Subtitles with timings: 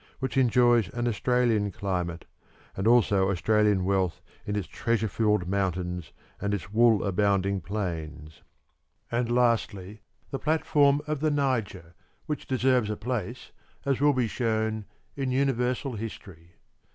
[0.17, 2.25] which enjoys an Australian climate,
[2.75, 8.41] and also Australian wealth in its treasure filled mountains and its wool abounding plains;
[9.11, 10.01] and lastly
[10.31, 11.93] the platform of the Niger,
[12.25, 13.51] which deserves a place,
[13.85, 14.85] as will be shown,
[15.15, 16.55] in universal history.